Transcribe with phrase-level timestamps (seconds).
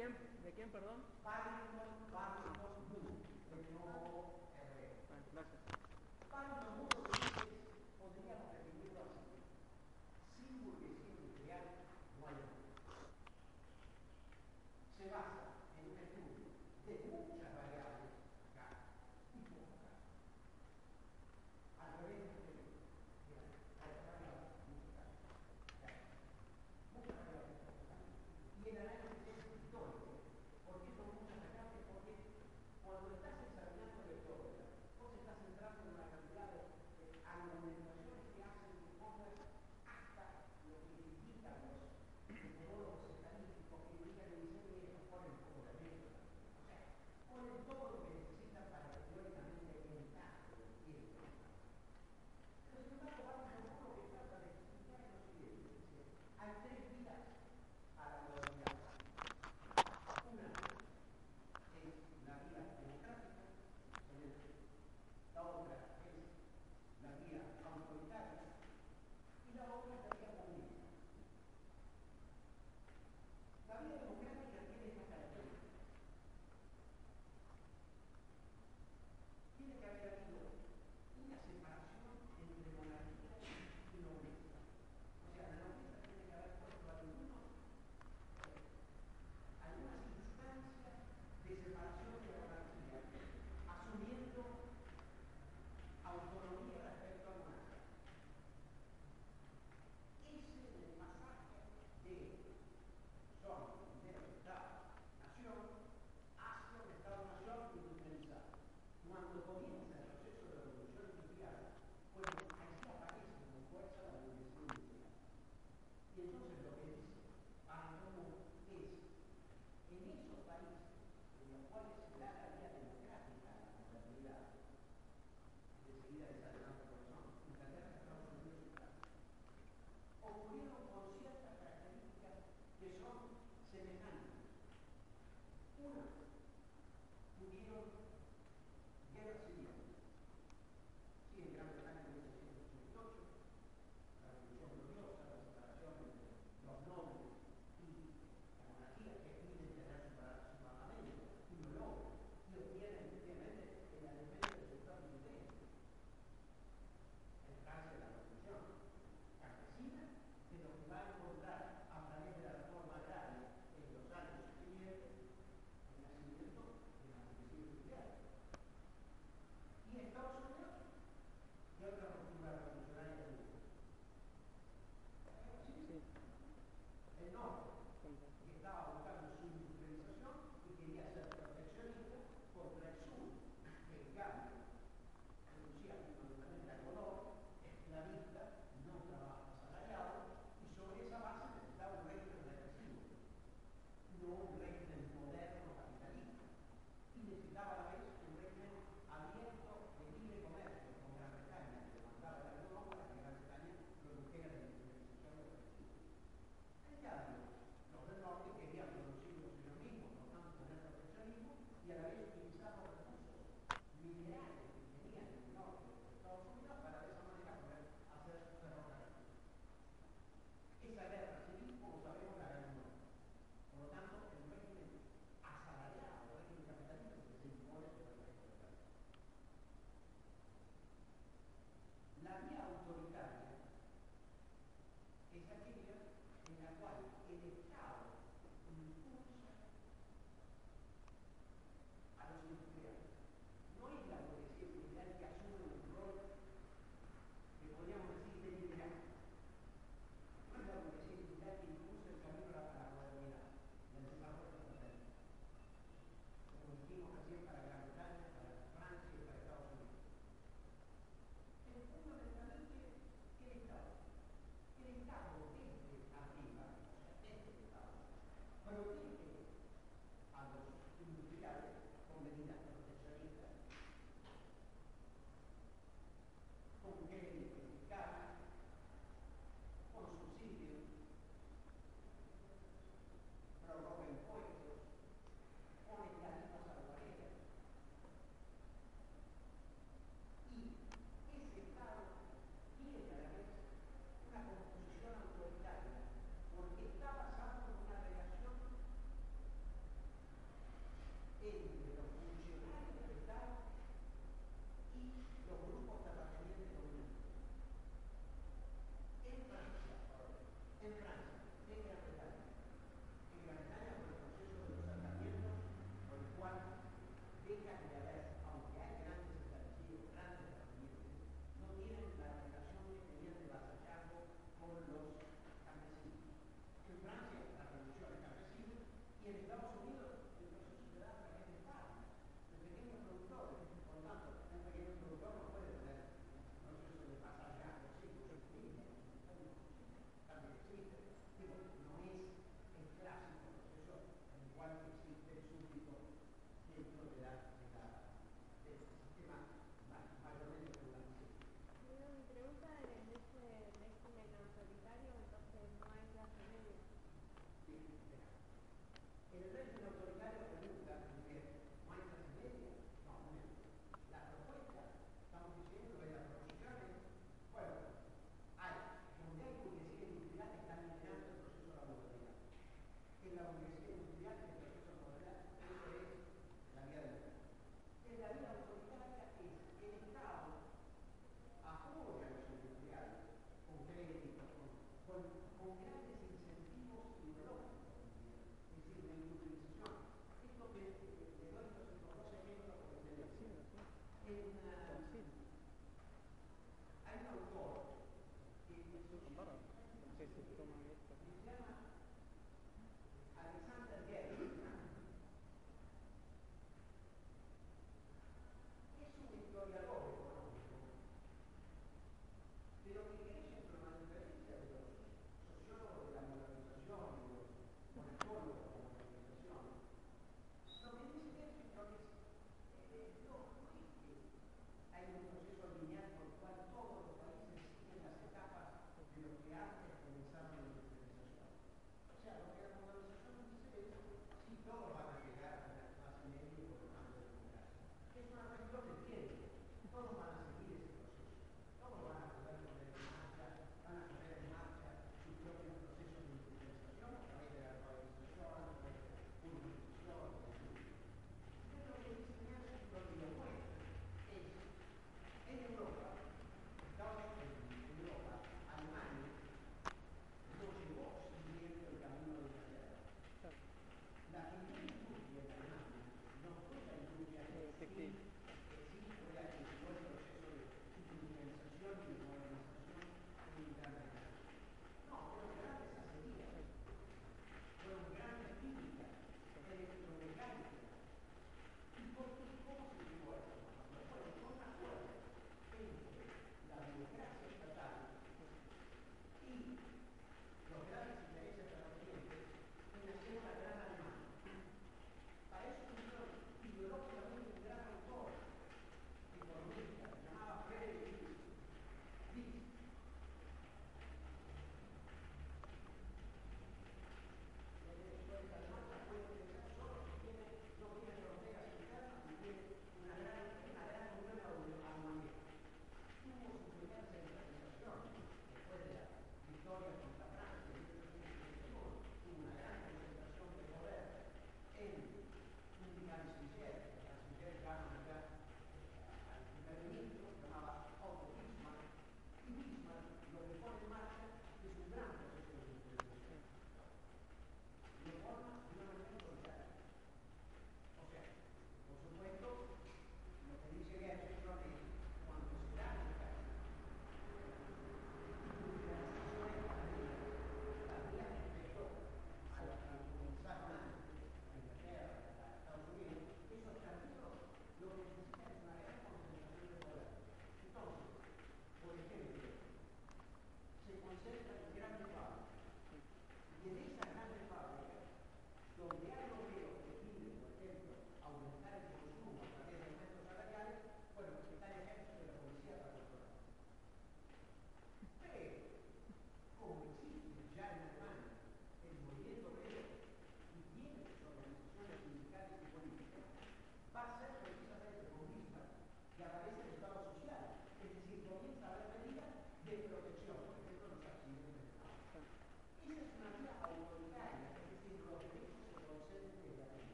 [0.00, 0.96] quién, de quién perdón?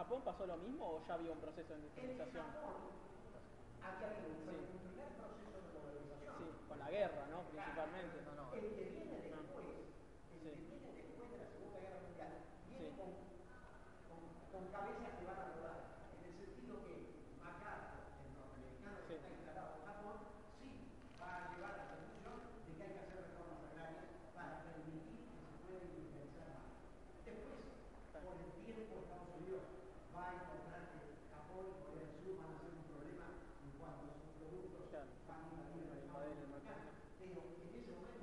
[0.00, 2.40] Japón pasó lo mismo o ya había un proceso de industrialización?
[2.40, 2.88] En Japón
[3.84, 4.56] había un, sí.
[4.56, 6.40] un primer proceso de modernización.
[6.40, 7.44] Sí, con la guerra, ¿no?
[7.52, 8.16] Principalmente.
[8.24, 8.48] No, no.
[8.56, 9.44] El que viene ah.
[9.44, 9.92] después,
[10.32, 12.32] el que viene después de la Segunda Guerra Mundial,
[12.72, 13.12] viene con,
[14.08, 15.78] con, con, cabezas que van a rodar.
[16.16, 16.96] En el sentido que
[17.44, 20.16] MacArthur, el norteamericano que está instalado en Japón,
[20.56, 24.64] sí va a llevar a la conclusión de que hay que hacer reformas agrarias para
[24.64, 26.72] permitir que se pueda industrializar más.
[27.28, 27.68] Después,
[28.16, 29.79] por el bien por Estados Unidos,
[30.20, 33.26] va a encontrar que Japón y Corea del Sur van a ser un problema
[33.64, 34.84] en cuanto a sus productos
[35.24, 36.92] van a invadir a los mercados.
[37.16, 38.19] Pero en ese momento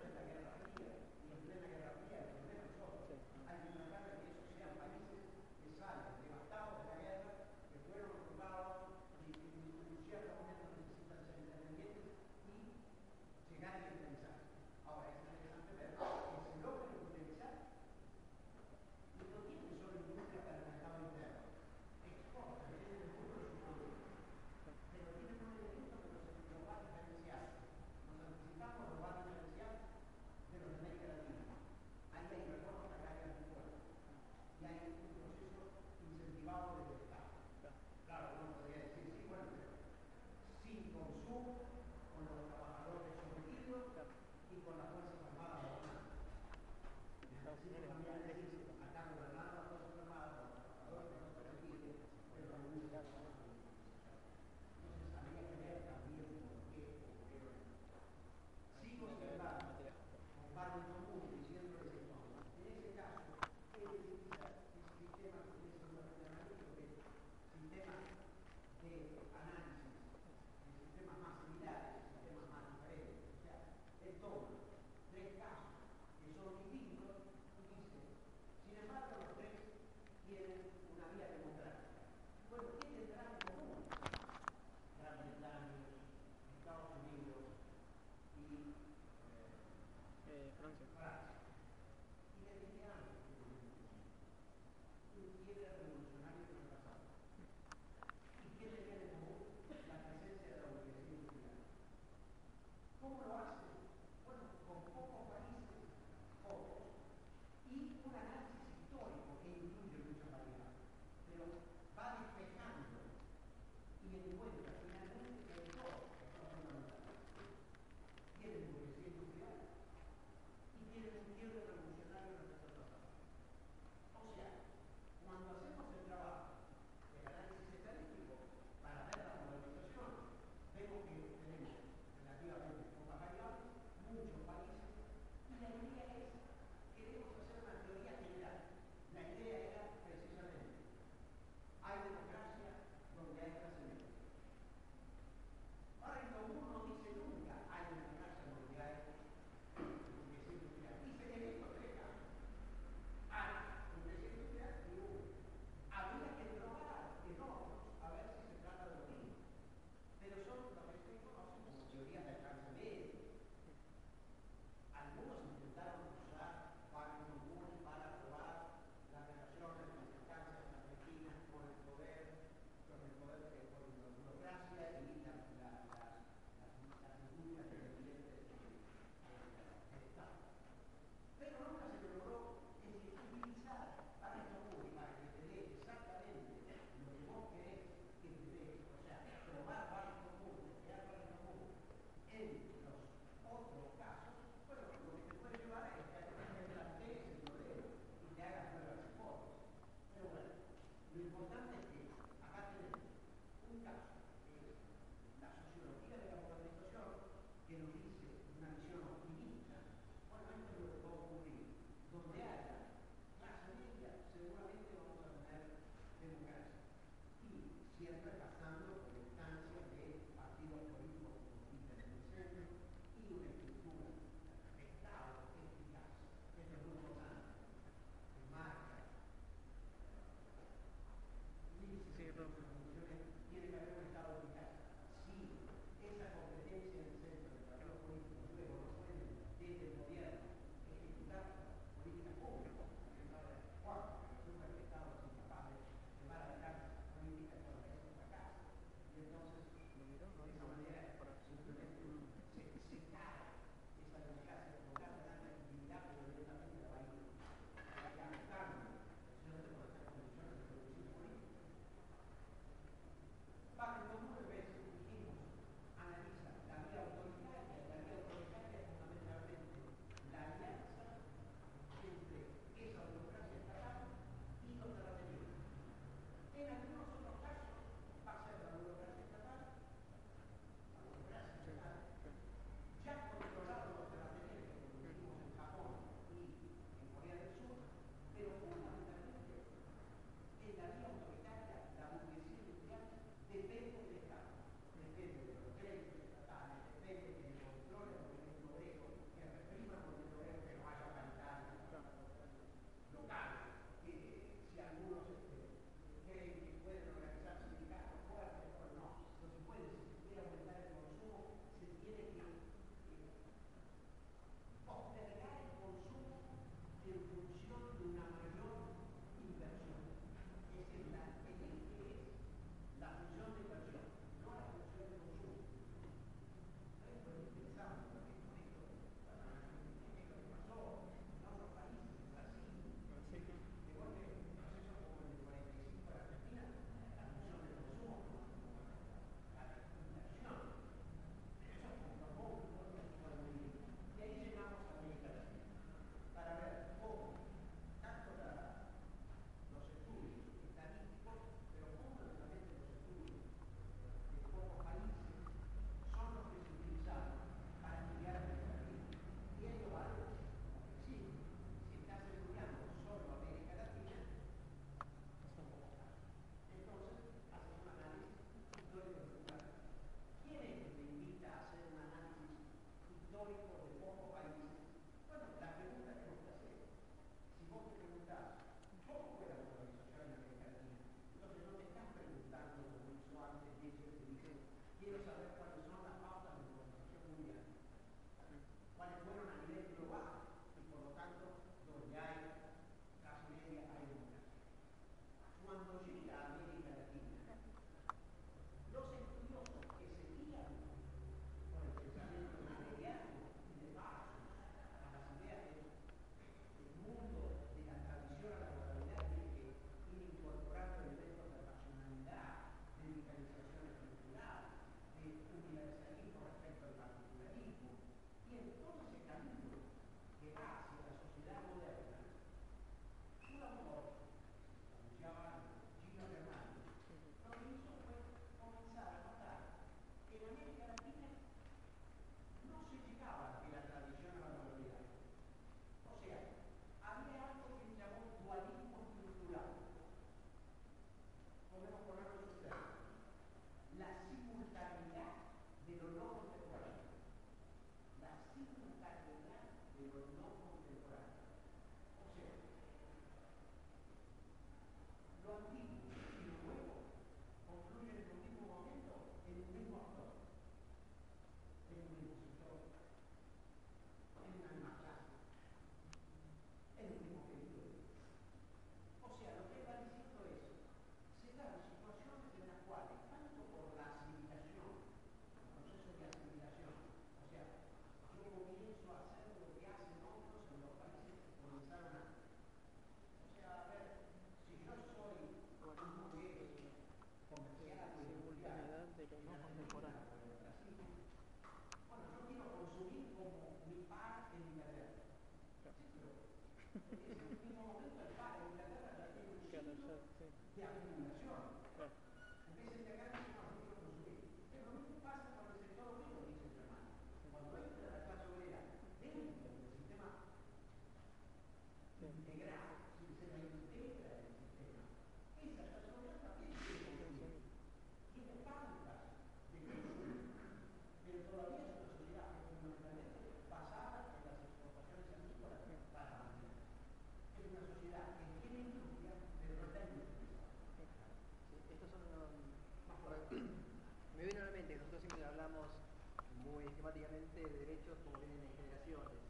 [537.57, 539.41] de derechos como vienen en generaciones,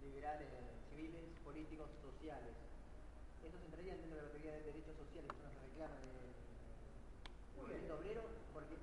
[0.00, 0.48] liberales,
[0.88, 2.56] civiles, políticos, sociales.
[3.44, 6.32] Estos entrarían dentro de la categoría de derechos sociales que nos reclaman el
[7.52, 8.22] movimiento obrero,
[8.56, 8.80] porque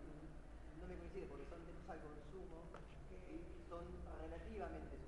[0.77, 2.69] no me coincide, porque son derechos al consumo
[3.33, 3.85] y son
[4.21, 4.98] relativamente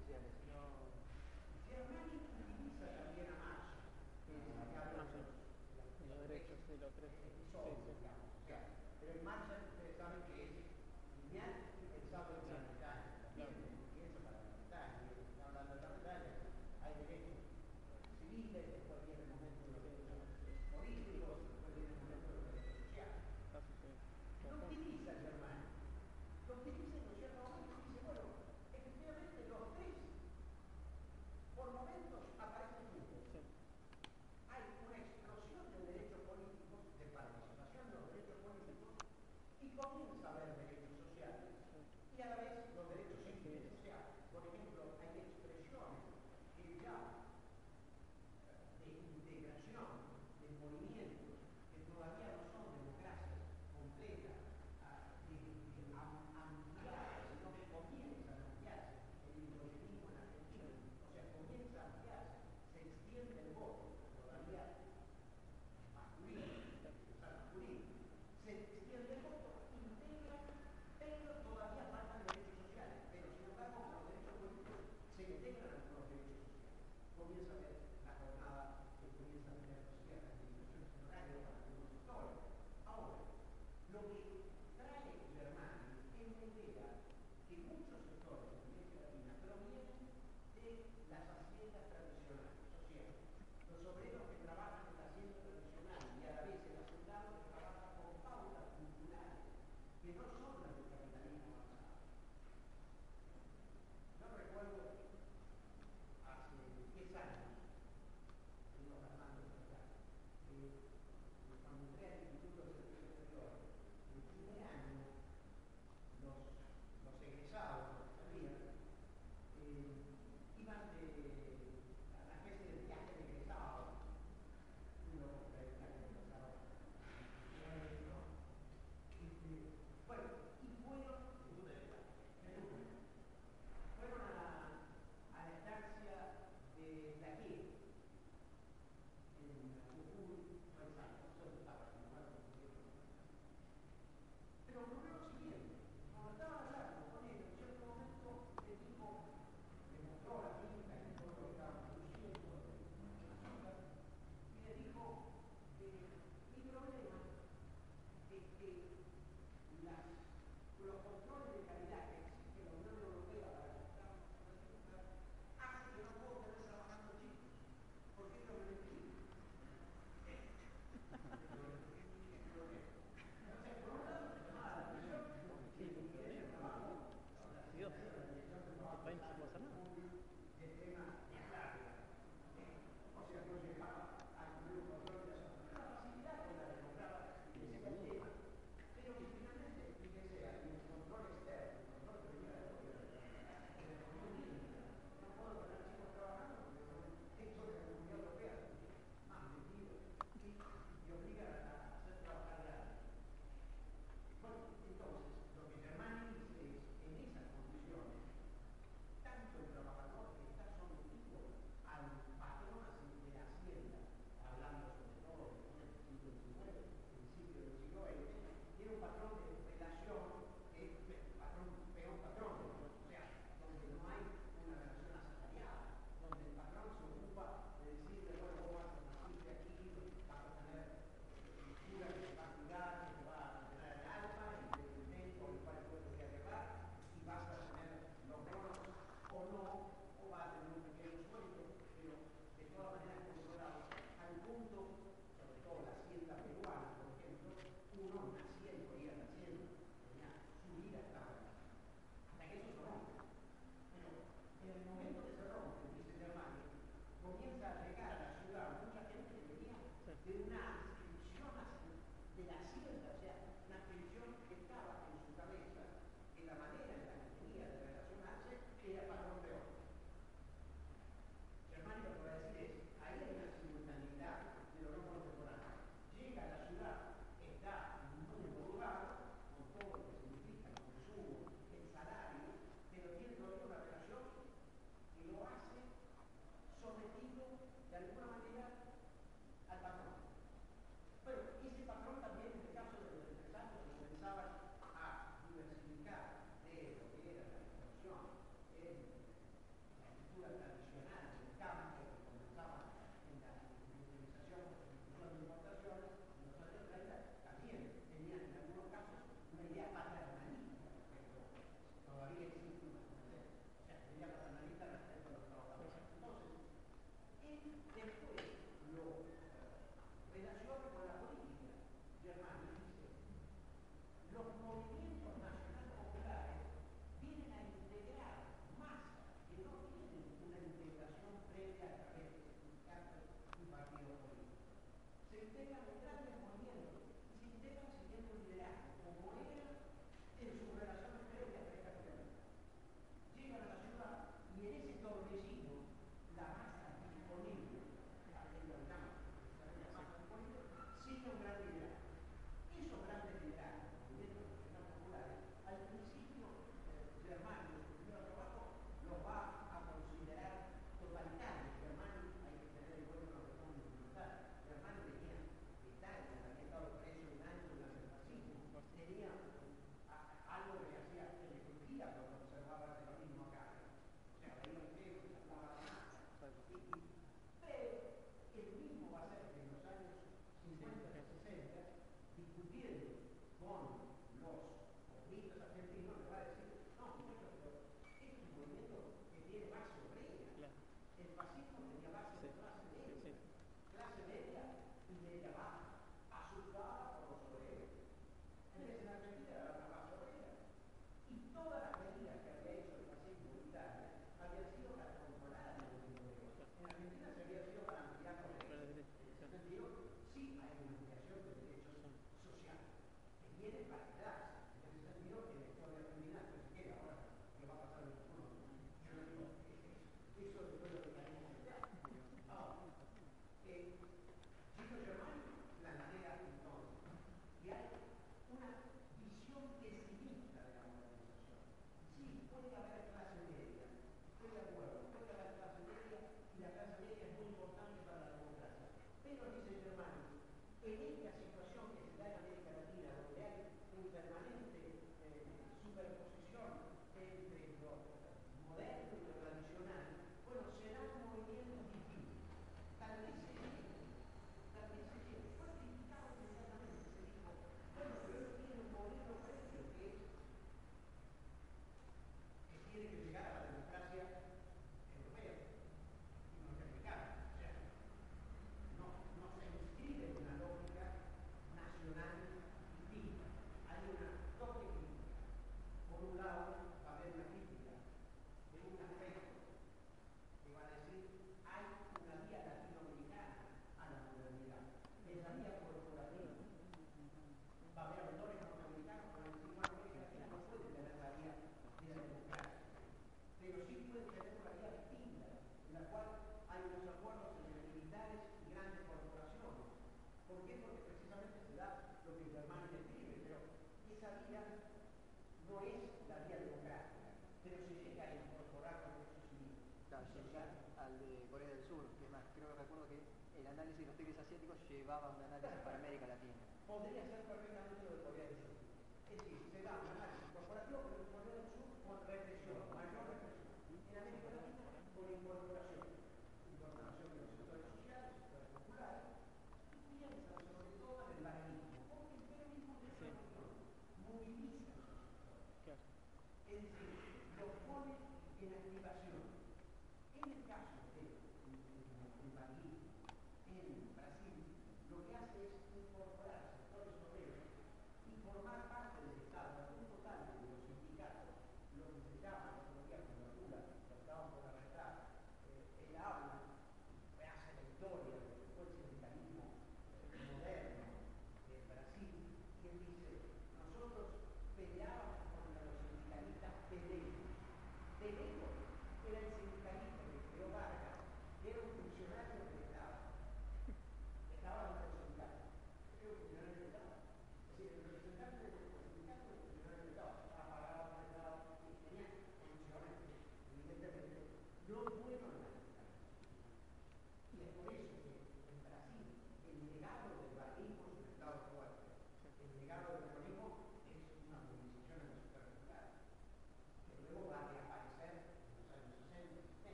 [514.22, 516.54] estudios asiáticos llevaban un análisis para América Latina.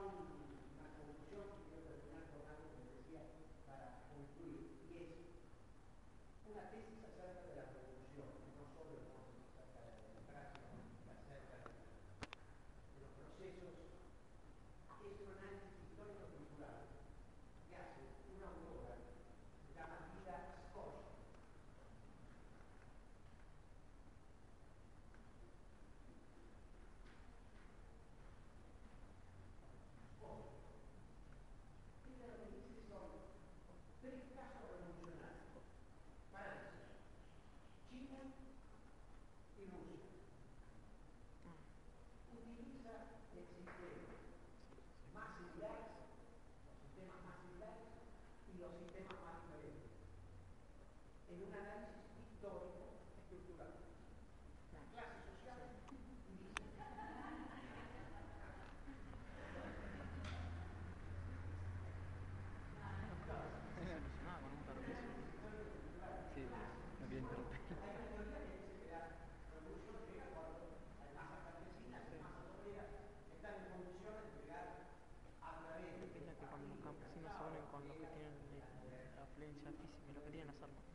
[0.00, 0.39] Hallelujah.
[51.30, 53.70] En un análisis histórico estructural.
[54.74, 55.78] Las clases sociales
[56.26, 56.66] y dice
[63.30, 65.06] Alucinaba con un perro que hizo.
[66.34, 67.60] Sí, me quería interrumpir.
[76.10, 78.34] Es la que cuando los campesinos se unen con los que tienen
[78.82, 79.70] eh, la afluencia
[80.30, 80.89] física, los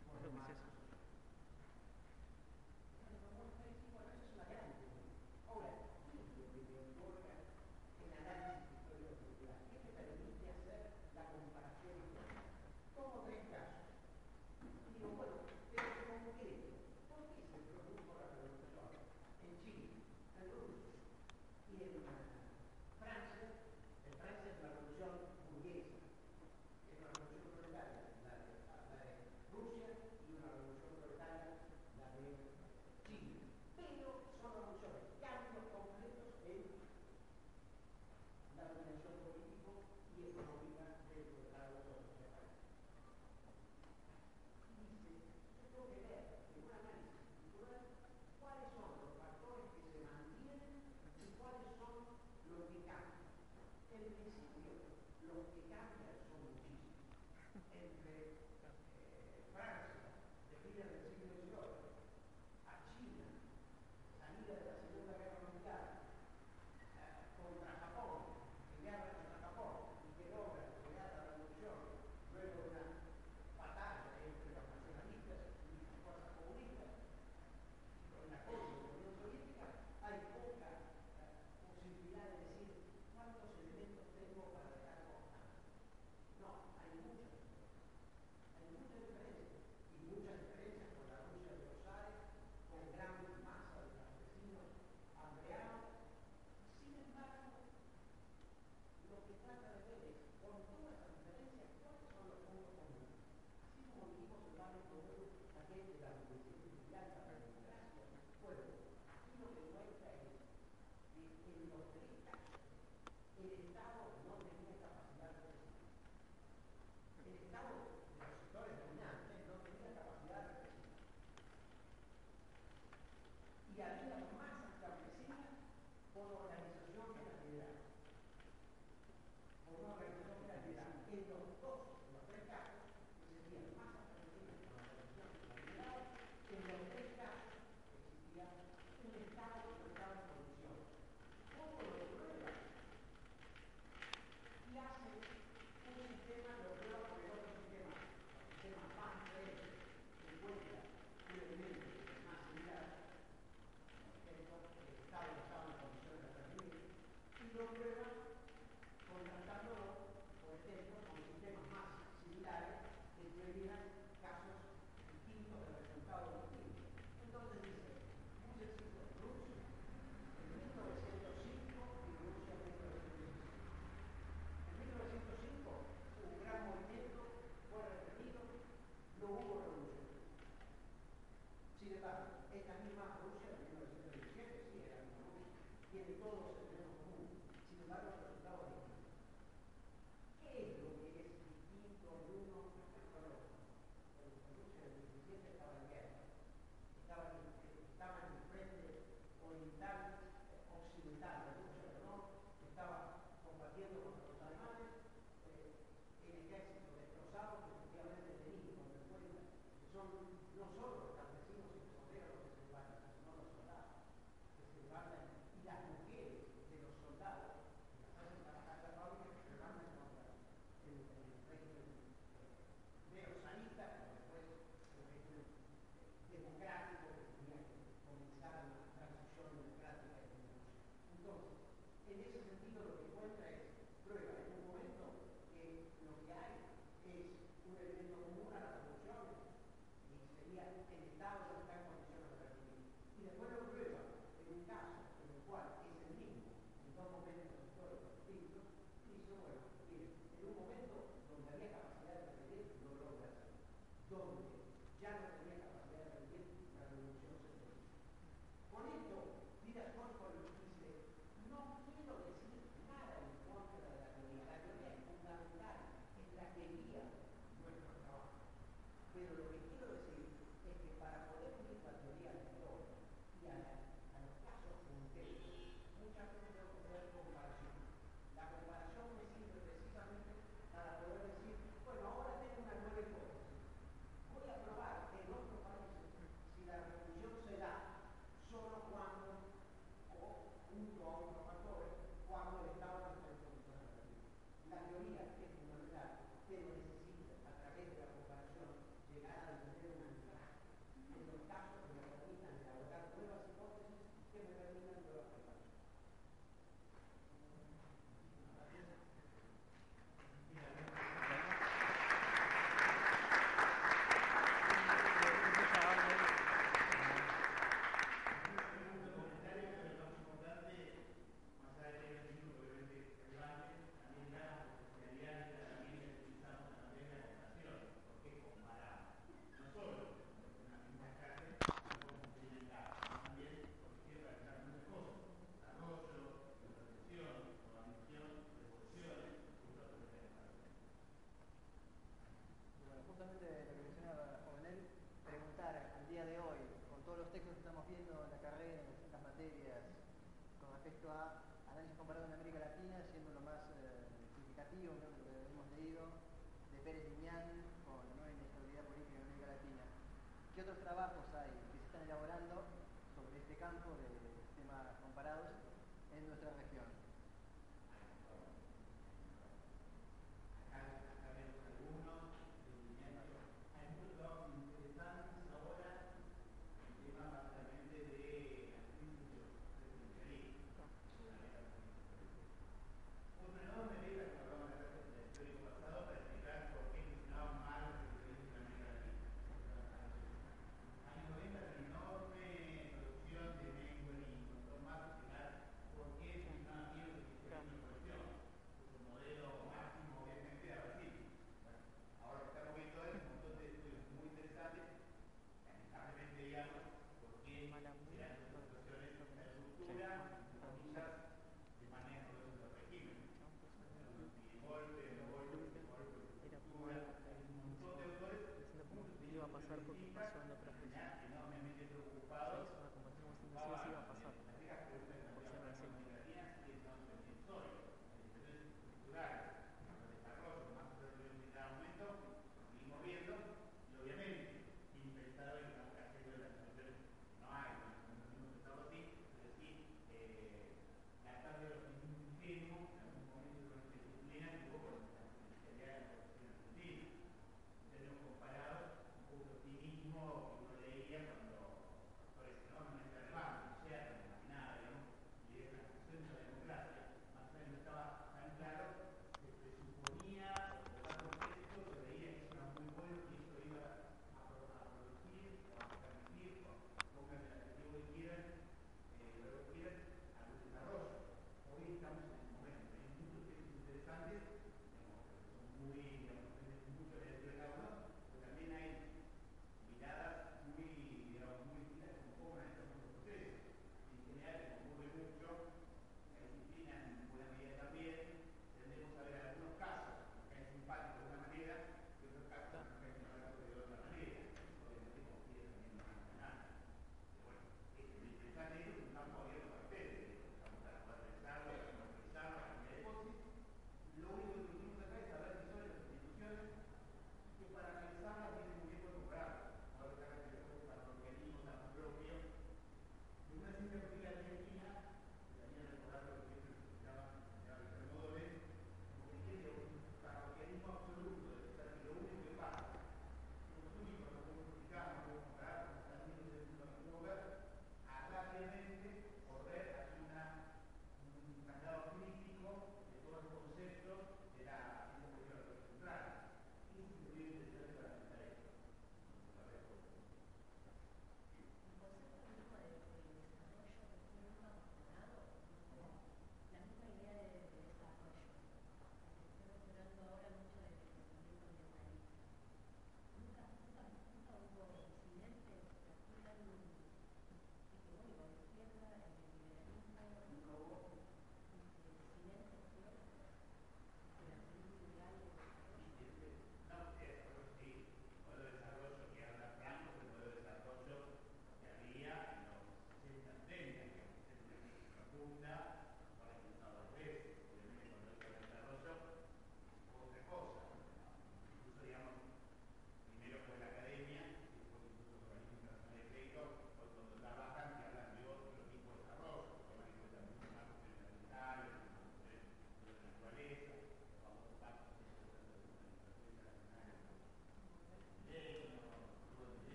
[123.86, 124.35] Yeah,